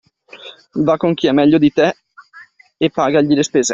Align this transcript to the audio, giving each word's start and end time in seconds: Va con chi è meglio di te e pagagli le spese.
Va 0.83 0.97
con 0.97 1.13
chi 1.13 1.27
è 1.27 1.31
meglio 1.31 1.59
di 1.59 1.71
te 1.71 1.95
e 2.77 2.89
pagagli 2.89 3.35
le 3.35 3.43
spese. 3.43 3.69